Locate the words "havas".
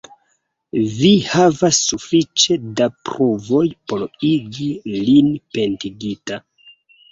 1.31-1.81